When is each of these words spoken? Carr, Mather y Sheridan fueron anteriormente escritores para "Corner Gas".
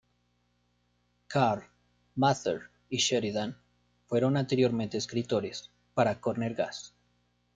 Carr, 1.27 1.67
Mather 2.15 2.61
y 2.89 2.97
Sheridan 2.97 3.61
fueron 4.07 4.35
anteriormente 4.35 4.97
escritores 4.97 5.69
para 5.93 6.19
"Corner 6.19 6.55
Gas". 6.55 6.95